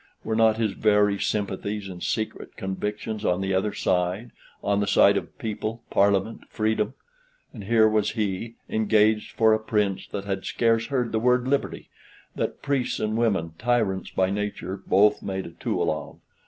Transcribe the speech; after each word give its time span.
Were 0.23 0.35
not 0.35 0.57
his 0.57 0.71
very 0.71 1.19
sympathies 1.19 1.87
and 1.87 2.01
secret 2.01 2.57
convictions 2.57 3.23
on 3.23 3.39
the 3.39 3.53
other 3.53 3.71
side 3.71 4.31
on 4.63 4.79
the 4.79 4.87
side 4.87 5.15
of 5.15 5.37
People, 5.37 5.83
Parliament, 5.91 6.45
Freedom? 6.49 6.95
And 7.53 7.65
here 7.65 7.87
was 7.87 8.13
he, 8.13 8.55
engaged 8.67 9.33
for 9.33 9.53
a 9.53 9.59
Prince 9.59 10.07
that 10.07 10.25
had 10.25 10.43
scarce 10.43 10.87
heard 10.87 11.11
the 11.11 11.19
word 11.19 11.47
liberty; 11.47 11.87
that 12.35 12.63
priests 12.63 12.99
and 12.99 13.15
women, 13.15 13.51
tyrants 13.59 14.09
by 14.09 14.31
nature, 14.31 14.81
both 14.87 15.21
made 15.21 15.45
a 15.45 15.51
tool 15.51 15.91
of. 15.91 16.17